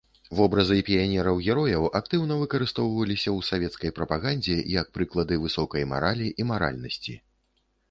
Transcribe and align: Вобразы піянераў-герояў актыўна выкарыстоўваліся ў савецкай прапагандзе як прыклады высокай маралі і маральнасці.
Вобразы 0.37 0.77
піянераў-герояў 0.87 1.83
актыўна 1.99 2.37
выкарыстоўваліся 2.39 3.29
ў 3.37 3.49
савецкай 3.51 3.95
прапагандзе 4.01 4.57
як 4.81 4.87
прыклады 4.99 5.39
высокай 5.47 5.89
маралі 5.95 6.35
і 6.43 6.51
маральнасці. 6.55 7.19